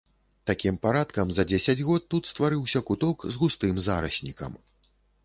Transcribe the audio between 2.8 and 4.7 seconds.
куток з густым зараснікам.